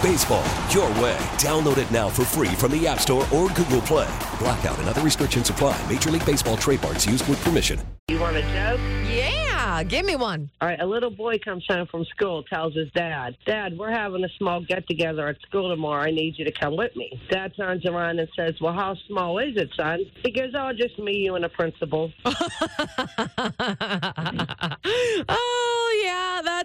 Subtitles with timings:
[0.00, 1.16] Baseball, your way.
[1.38, 4.06] Download it now for free from the App Store or Google Play.
[4.38, 5.76] Blackout and other restrictions apply.
[5.90, 7.80] Major League Baseball trademarks used with permission.
[8.06, 8.80] You want a joke?
[9.10, 10.50] Yeah, give me one.
[10.60, 14.22] All right, a little boy comes home from school, tells his dad, Dad, we're having
[14.24, 16.04] a small get together at school tomorrow.
[16.04, 17.20] I need you to come with me.
[17.28, 20.04] Dad turns around and says, Well, how small is it, son?
[20.22, 22.12] He goes, Oh, just me, you, and the principal.
[25.28, 25.67] oh yeah,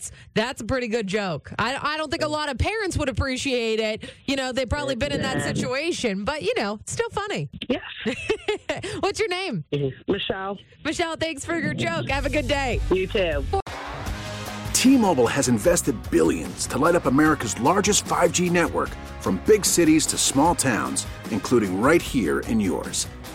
[0.00, 1.52] that's that's a pretty good joke.
[1.58, 4.10] I, I don't think a lot of parents would appreciate it.
[4.24, 7.48] You know, they've probably been in that situation, but you know, it's still funny.
[7.68, 7.82] Yes.
[9.00, 9.64] What's your name?
[10.08, 12.08] Michelle, Michelle, thanks for your joke.
[12.08, 12.80] Have a good day.
[12.90, 13.44] you too.
[14.72, 18.88] T-Mobile has invested billions to light up America's largest 5G network
[19.20, 23.06] from big cities to small towns, including right here in yours.